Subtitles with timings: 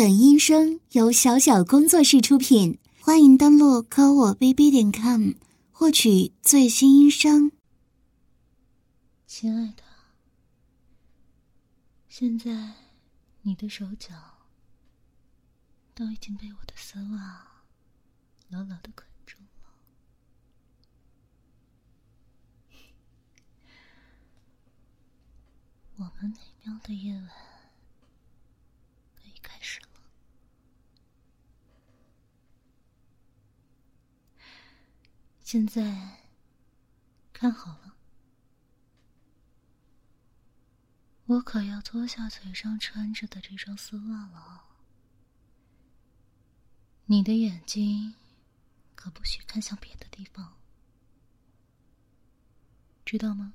[0.00, 5.32] 本音声由小小工作室出品，欢迎登录科我 bb 点 com
[5.70, 7.52] 获取最新音声。
[9.26, 9.82] 亲爱的，
[12.08, 12.72] 现在
[13.42, 14.14] 你的手脚
[15.94, 17.62] 都已经被我的丝袜
[18.48, 19.68] 牢牢的捆住了，
[25.96, 27.28] 我们美妙的夜晚
[29.14, 29.86] 可以开始了。
[35.50, 35.82] 现在
[37.32, 37.96] 看好了，
[41.26, 44.62] 我可要脱下腿上穿着的这双丝袜了。
[47.06, 48.14] 你的眼睛
[48.94, 50.56] 可不许看向别的地方，
[53.04, 53.54] 知道吗？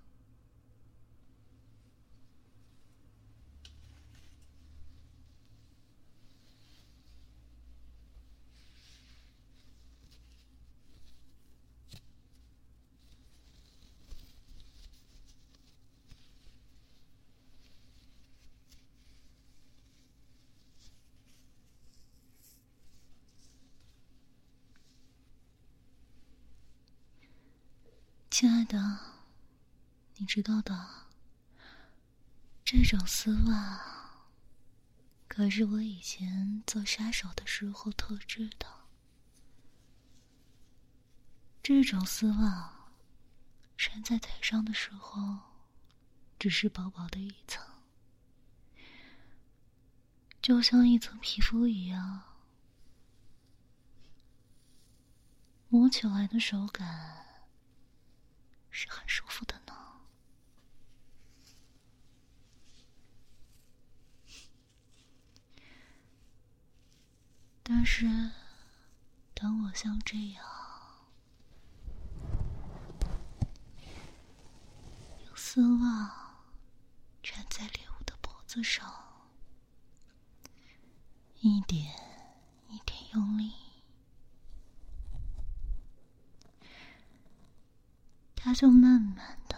[28.38, 29.00] 亲爱的，
[30.18, 31.08] 你知道的，
[32.66, 33.80] 这种丝袜
[35.26, 38.68] 可是我以前做杀手的时候特制的。
[41.64, 42.90] 这种丝袜
[43.78, 45.40] 穿在腿上的时候，
[46.38, 47.66] 只是薄薄的一层，
[50.42, 52.24] 就像一层皮肤一样，
[55.70, 57.22] 摸起来的手感。
[58.78, 59.74] 是很舒服的呢，
[67.64, 68.06] 但是
[69.34, 70.46] 当我像这样
[75.26, 76.44] 用丝袜
[77.24, 78.94] 缠在猎物的脖子上，
[81.40, 81.96] 一点
[82.68, 83.54] 一点用力。
[88.36, 89.58] 它就慢慢的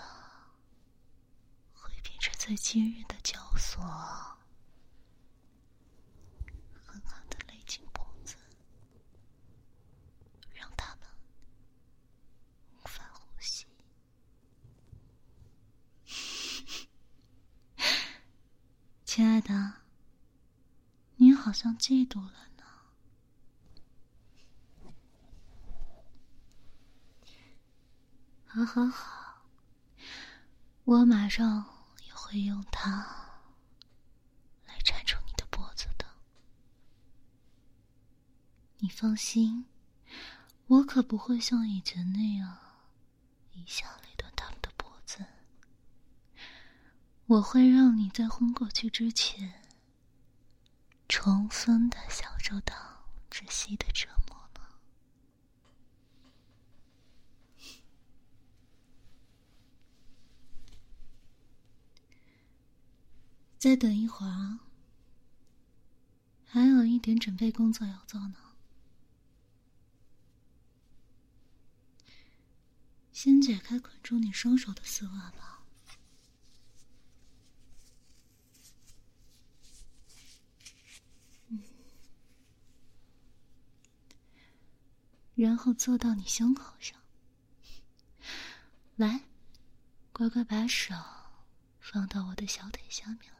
[1.72, 3.80] 会变成最坚韧的绞索，
[6.84, 8.36] 狠狠的勒紧脖子，
[10.52, 11.08] 让他们
[12.72, 13.68] 无法呼吸。
[19.06, 19.74] 亲爱的，
[21.18, 22.34] 你好像嫉妒了。
[28.68, 29.42] 好好好，
[30.84, 31.66] 我马上
[32.06, 32.90] 也会用它
[34.66, 36.06] 来缠住你的脖子的。
[38.80, 39.66] 你放心，
[40.66, 42.58] 我可不会像以前那样
[43.54, 45.26] 一下勒断他们的脖子。
[47.28, 49.64] 我会让你在昏过去之前，
[51.08, 52.76] 充分的享受到
[53.32, 54.27] 窒息的折磨。
[63.58, 64.60] 再等一会儿啊，
[66.46, 68.36] 还有一点准备工作要做呢。
[73.12, 75.64] 先解开捆住你双手的丝袜吧，
[85.34, 87.02] 然后坐到你胸口上，
[88.96, 89.24] 来，
[90.14, 90.94] 乖乖把手
[91.80, 93.37] 放到我的小腿下面。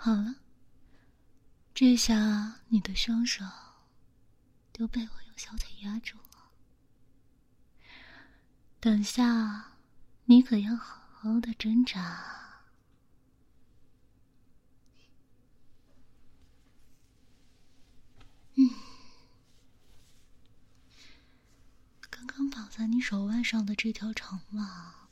[0.00, 0.36] 好了，
[1.74, 3.44] 这下你的双手
[4.72, 6.52] 都被我用小腿压住了。
[8.78, 9.72] 等下，
[10.26, 12.62] 你可要好好的挣扎。
[18.54, 18.70] 嗯，
[22.08, 25.08] 刚刚绑在你手腕上的这条长袜，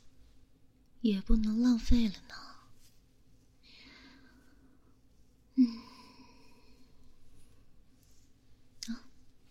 [1.00, 2.34] 也不能浪费了呢。
[5.58, 5.66] 嗯，
[8.88, 9.00] 啊，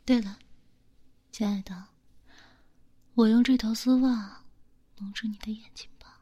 [0.06, 0.38] 对了，
[1.31, 1.88] 亲爱的，
[3.16, 4.44] 我用这条丝袜
[5.00, 6.22] 蒙住你的眼睛吧。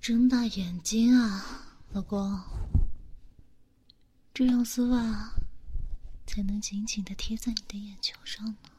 [0.00, 2.40] 睁大眼睛啊，老公，
[4.34, 5.32] 这样丝袜
[6.26, 8.75] 才能紧紧的贴在你的眼球上呢？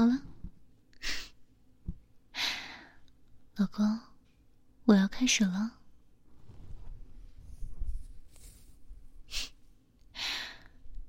[0.00, 0.18] 好了，
[3.56, 4.00] 老公，
[4.86, 5.72] 我要开始了。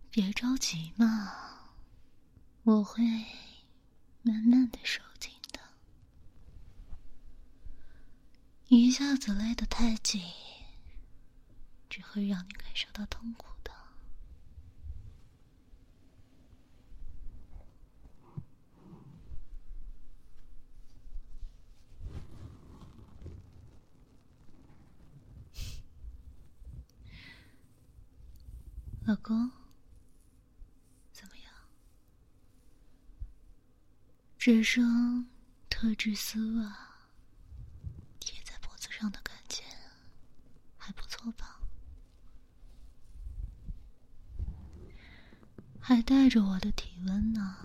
[0.09, 1.71] 别着急嘛，
[2.63, 3.01] 我会
[4.23, 5.61] 慢慢的收紧的。
[8.67, 10.21] 一下子勒得太紧，
[11.89, 13.71] 只会让你感受到痛苦的。
[29.11, 29.51] 老公。
[31.11, 31.53] 怎么样
[34.37, 35.27] 这双
[35.69, 36.95] 特制丝袜
[38.21, 39.63] 贴在脖子上的感觉
[40.77, 41.59] 还不错吧？
[45.81, 47.57] 还带着我的体温呢，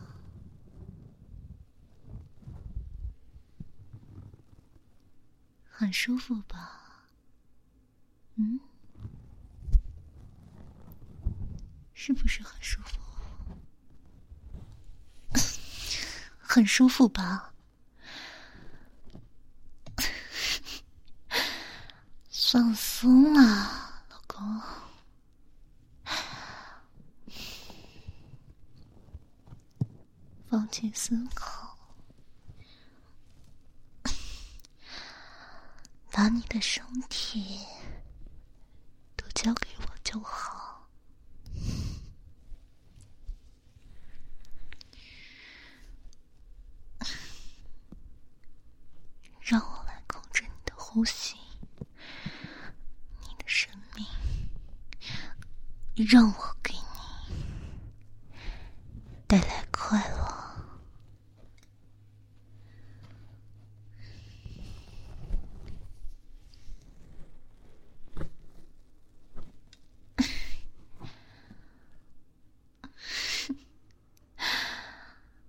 [5.70, 7.06] 很舒服吧？
[8.34, 8.58] 嗯，
[12.06, 13.00] 是不是很舒服？
[16.38, 17.53] 很舒服吧？
[22.31, 24.62] 放松了，老公，
[30.49, 31.76] 放弃思考，
[36.12, 37.67] 把你的身体
[39.17, 40.55] 都交给我就好。
[49.49, 51.37] 让我来控制你的呼吸，
[53.20, 54.06] 你的生命，
[56.06, 56.81] 让我给你
[59.26, 60.34] 带来快乐。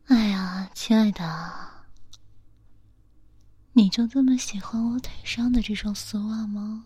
[0.08, 1.24] 哎呀，亲爱的。
[3.72, 6.86] 你就这么喜欢我腿上的这双丝袜吗？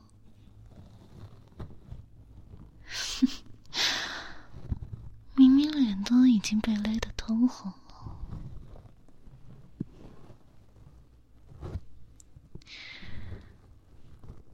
[5.35, 8.17] 明明脸都已经被勒得通红了，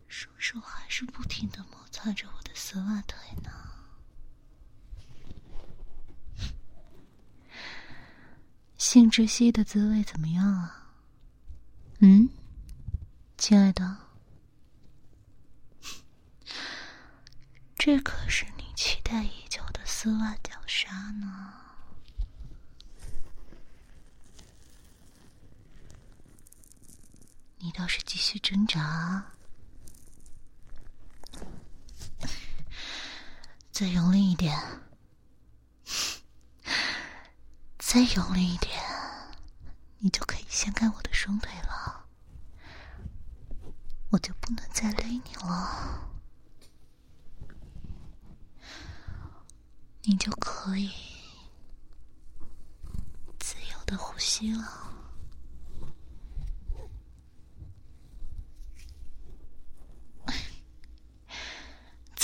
[0.07, 3.51] 双手还是不停的摩擦着我的丝袜腿呢。
[8.79, 10.95] 性窒息的滋味怎么样啊？
[11.99, 12.29] 嗯，
[13.37, 13.97] 亲爱的，
[17.75, 21.53] 这可是你期待已久的丝袜绞杀呢。
[27.67, 29.33] 你倒是继续挣扎，
[33.73, 34.57] 再用力一点，
[37.77, 38.81] 再用力一点。
[39.97, 42.05] 你就可以掀开我的双腿了，
[44.11, 46.09] 我就不能再勒你了，
[50.03, 50.89] 你就可以
[53.37, 54.86] 自由的呼吸了。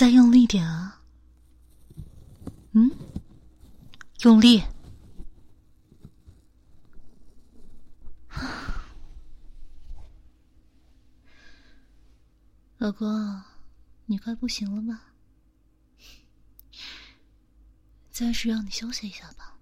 [0.03, 1.01] 再用力点啊！
[2.73, 2.91] 嗯，
[4.23, 4.61] 用力。
[12.79, 13.41] 老公，
[14.05, 15.13] 你快不行了吧？
[18.11, 19.57] 暂时让你休息一下吧。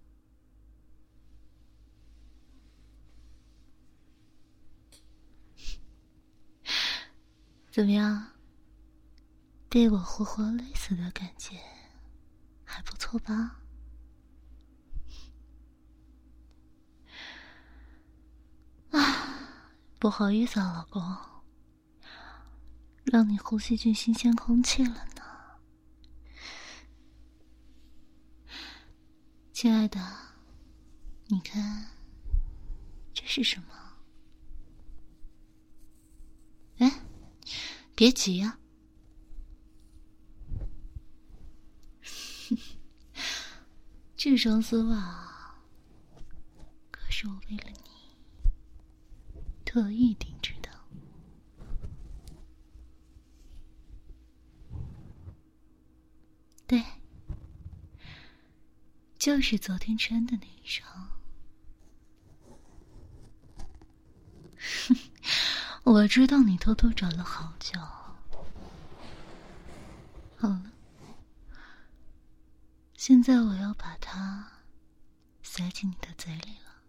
[7.72, 8.31] 怎么样？
[9.72, 11.58] 被我活活累死的感觉
[12.66, 13.62] 还不错吧？
[18.90, 19.00] 啊，
[19.98, 21.02] 不好意思啊，老公。
[23.06, 25.24] 让你呼吸进新鲜空气了呢，
[29.54, 30.00] 亲爱的，
[31.28, 31.92] 你看，
[33.14, 33.68] 这是什么？
[36.80, 36.92] 哎，
[37.96, 38.60] 别急呀，
[44.24, 45.58] 这双丝袜
[46.92, 48.14] 可是我为了你
[49.66, 50.70] 特意定制的。
[56.68, 56.84] 对，
[59.18, 60.88] 就是昨天穿的那一双。
[65.82, 67.80] 我知道你偷偷找了好久。
[70.38, 70.71] 好了，
[73.04, 74.48] 现在我要把它
[75.42, 76.84] 塞进你的嘴里了。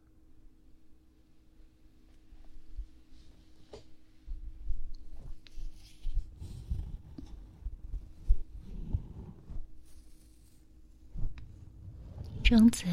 [12.44, 12.90] 张嘴。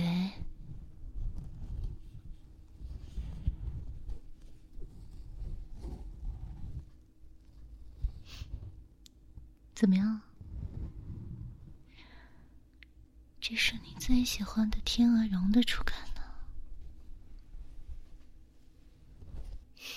[9.75, 10.28] 怎么样？
[13.49, 16.21] 这是你最喜欢的天鹅绒的触感呢？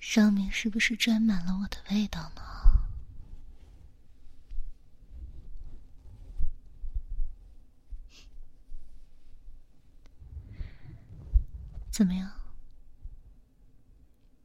[0.00, 2.42] 上面是不是沾满了我的味道呢？
[11.92, 12.28] 怎么样？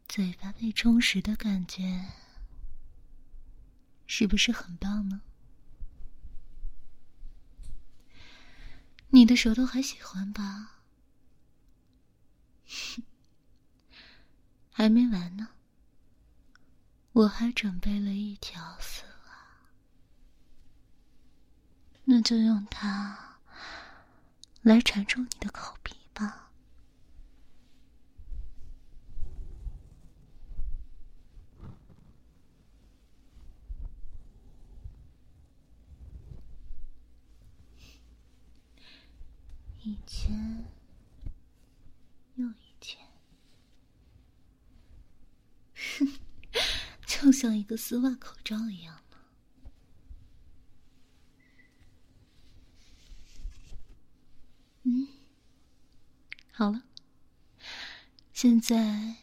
[0.07, 2.05] 嘴巴被充实的感觉？
[4.05, 5.21] 是不是很棒呢？
[9.11, 10.79] 你的舌头还喜欢吧？
[14.71, 15.49] 还没完呢，
[17.11, 19.67] 我还准备了一条丝袜，
[22.05, 23.37] 那就用它
[24.61, 26.50] 来缠住你的口鼻吧。
[39.83, 40.63] 一圈
[42.35, 42.99] 又一圈，
[47.07, 49.17] 就像一个丝袜口罩一样呢。
[54.83, 55.07] 嗯，
[56.51, 56.83] 好了，
[58.31, 59.15] 现在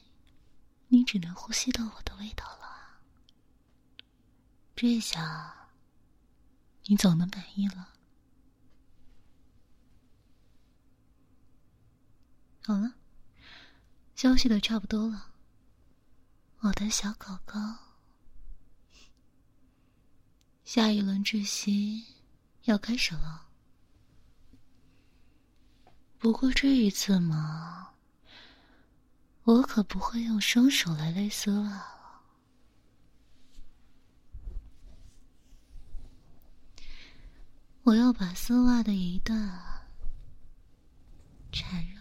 [0.88, 3.00] 你只能呼吸到我的味道了。
[4.74, 5.70] 这下
[6.86, 7.94] 你总能满意了。
[12.68, 12.92] 好了，
[14.14, 15.32] 休息的差不多了，
[16.58, 17.58] 我的小狗狗。
[20.64, 22.04] 下一轮窒息
[22.64, 23.48] 要开始了，
[26.18, 27.94] 不过这一次嘛，
[29.44, 32.22] 我可不会用双手来勒丝袜了，
[37.84, 39.38] 我要把丝袜的一段
[41.50, 41.97] 缠绕。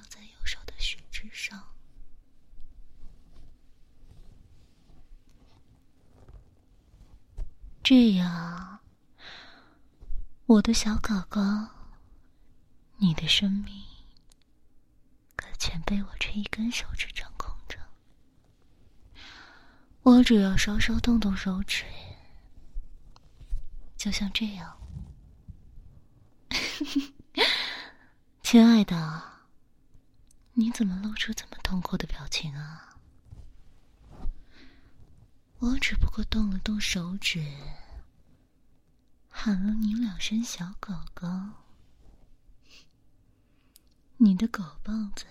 [1.18, 1.74] 之上，
[7.82, 8.82] 这样，
[10.46, 11.42] 我的小狗狗，
[12.98, 13.84] 你的生命
[15.36, 17.80] 可全被我这一根手指掌控着。
[20.04, 21.84] 我只要稍稍动动手指，
[23.98, 24.78] 就像这样，
[28.44, 29.37] 亲爱的。
[30.60, 32.98] 你怎么露出这么痛苦的表情啊？
[35.60, 37.46] 我只不过动了动手指，
[39.30, 41.28] 喊了你两声“小狗狗”，
[44.18, 45.28] 你的狗棒子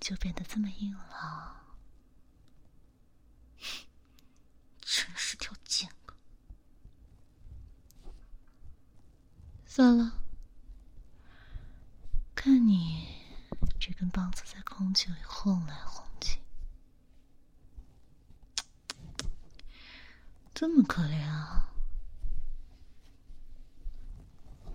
[0.00, 1.76] 就变得这么硬了，
[4.80, 6.16] 真是条贱狗。
[9.64, 10.20] 算了，
[12.34, 13.21] 看你。
[13.92, 16.40] 这根棒子在空气里晃来晃去，
[20.54, 21.68] 这么可怜啊！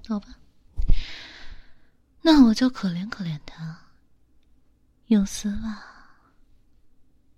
[0.08, 0.28] 好吧，
[2.22, 3.88] 那我就可怜可怜他，
[5.08, 5.84] 用丝袜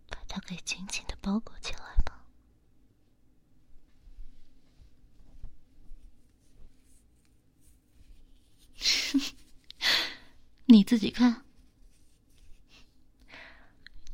[0.10, 2.22] 把它给紧紧的包裹起来吧。
[10.68, 11.46] 你自己看。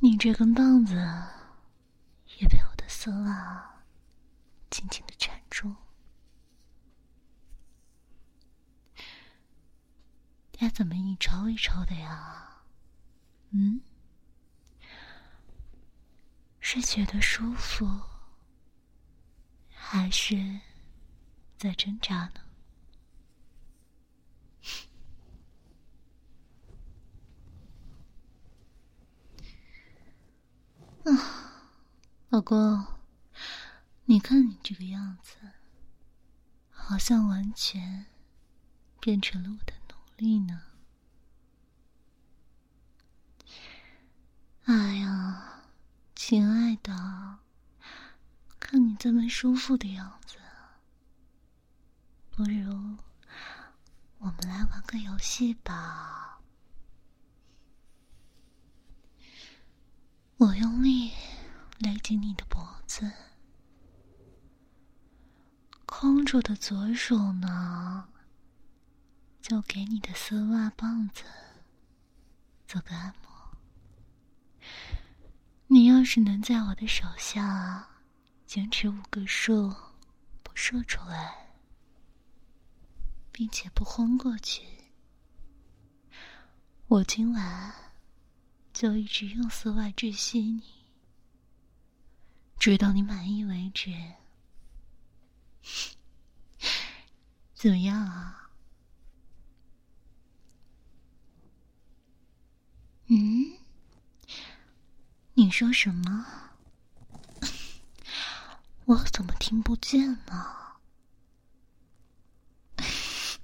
[0.06, 0.94] 你这根棒子
[2.38, 3.82] 也被我的丝袜
[4.70, 5.76] 紧紧的缠住，
[10.52, 12.62] 该怎么一抽一抽的呀？
[13.50, 13.82] 嗯，
[16.60, 17.90] 是觉得舒服，
[19.74, 20.60] 还是
[21.58, 22.45] 在挣扎呢？
[31.06, 31.72] 啊
[32.30, 32.84] 老公，
[34.06, 35.38] 你看你这个样子，
[36.72, 38.08] 好像完全
[39.00, 40.64] 变成了我的奴隶呢。
[44.64, 45.62] 哎呀，
[46.16, 47.38] 亲爱的，
[48.60, 50.38] 看你这么舒服的样子，
[52.32, 52.98] 不如
[54.18, 56.35] 我们来玩个游戏吧。
[60.38, 61.12] 我用力。
[61.80, 63.12] 勒紧你的脖子，
[65.86, 68.08] 空着的左手呢，
[69.42, 71.26] 就给你的丝袜棒子
[72.66, 73.58] 做个按摩。
[75.68, 77.90] 你要是能在我的手下
[78.46, 79.76] 坚持五个数
[80.42, 81.58] 不射出来，
[83.34, 84.64] 并且不昏过去，
[86.88, 87.85] 我今晚
[88.76, 90.62] 就一直用丝袜窒息你。
[92.60, 93.94] 直到你满意为止，
[97.54, 98.52] 怎么样啊？
[103.06, 103.58] 嗯？
[105.36, 106.26] 你说什么？
[108.84, 110.54] 我怎么听不见呢？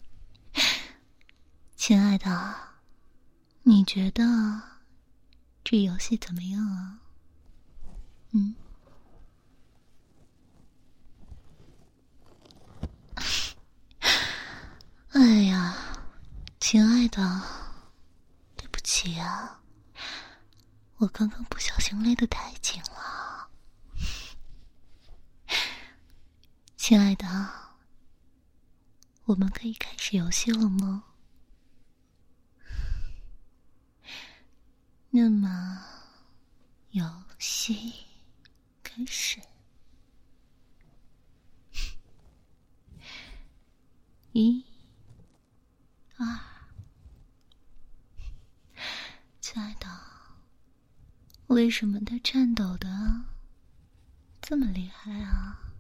[1.78, 2.74] 亲爱的，
[3.64, 4.71] 你觉得
[5.72, 7.00] 这游戏怎么样啊？
[8.32, 8.54] 嗯？
[15.14, 15.74] 哎呀，
[16.60, 17.22] 亲爱的，
[18.58, 19.62] 对不起啊，
[20.98, 23.50] 我刚刚不小心勒得太紧了。
[26.76, 27.50] 亲爱的，
[29.24, 31.06] 我们可以开始游戏了吗？
[35.14, 35.84] 那么，
[36.92, 37.04] 游
[37.38, 37.94] 戏
[38.82, 39.42] 开始。
[44.32, 44.64] 一。
[46.16, 46.40] 二，
[49.42, 49.90] 亲爱的，
[51.48, 52.88] 为什么他颤抖的
[54.42, 55.74] 这么厉害啊？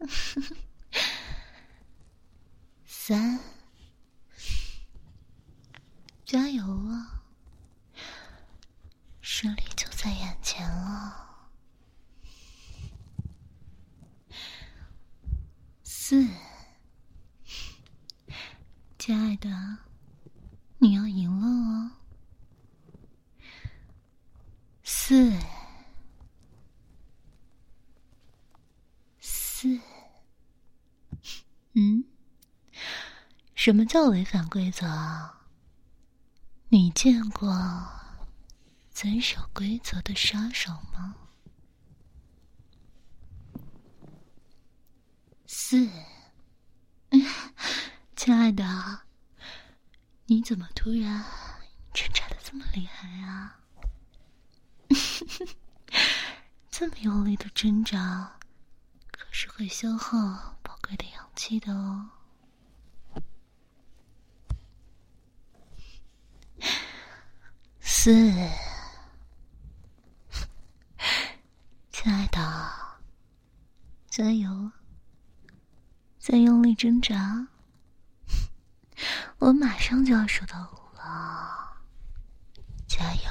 [2.84, 3.38] 三，
[6.24, 7.11] 加油啊！
[9.42, 11.50] 胜利就在眼前了。
[15.82, 16.28] 四。
[18.96, 19.50] 亲爱的，
[20.78, 21.90] 你要赢了哦！
[24.84, 25.36] 四
[29.18, 29.80] 四，
[31.72, 32.04] 嗯？
[33.56, 34.86] 什么叫违反规则？
[36.68, 37.48] 你见过
[39.02, 41.16] 遵守规则的杀手吗？
[45.44, 45.90] 四。
[48.14, 49.00] 亲爱的，
[50.26, 51.24] 你怎么突然
[51.92, 53.58] 挣扎的这么厉害啊？
[56.70, 58.38] 这么用力的挣扎，
[59.10, 62.08] 可是会消耗宝贵的氧气的哦。
[67.80, 68.10] 四，
[71.92, 72.40] 亲爱的，
[74.08, 74.72] 加油！
[76.18, 77.46] 再用力挣扎。
[79.38, 81.76] 我马上就要数到五了，
[82.88, 83.30] 加油！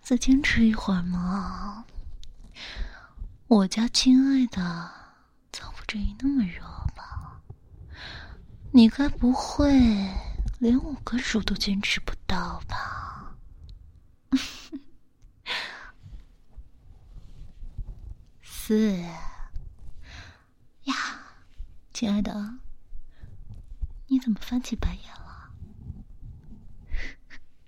[0.00, 1.84] 再坚持一会儿嘛。
[3.48, 4.88] 我家亲爱的，
[5.50, 7.42] 早不至于那么弱吧？
[8.70, 9.72] 你该不会
[10.60, 13.34] 连五个数都坚持不到吧？
[18.40, 19.04] 四，
[22.00, 22.32] 亲爱的。
[24.06, 25.52] 你怎么翻起白眼了？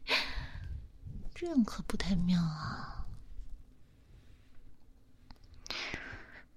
[1.34, 3.04] 这样可不太妙啊！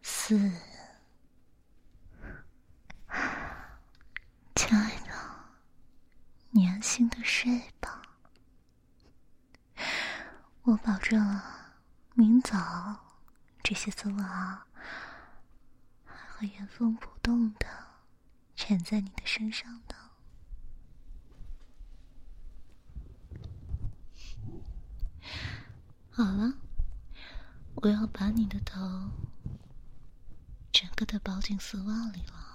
[0.02, 0.38] 四，
[4.56, 5.12] 亲爱的，
[6.52, 8.02] 你安心的睡吧。
[10.62, 11.42] 我保证，
[12.14, 13.18] 明早
[13.62, 14.66] 这些丝袜
[16.06, 17.66] 还会原封不动的。
[18.56, 19.96] 缠在你的身上的。
[26.10, 26.54] 好了，
[27.76, 28.80] 我要把你的头
[30.72, 32.55] 整个的包进丝袜里了。